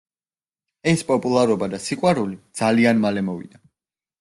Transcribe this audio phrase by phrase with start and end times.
[0.91, 3.65] ეს პოპულარობა და სიყვარული ძალიან მალე მოვიდა.